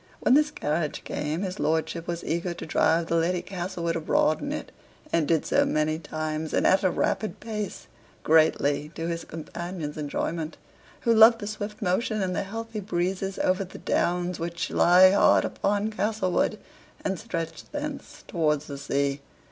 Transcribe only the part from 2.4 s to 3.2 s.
to drive the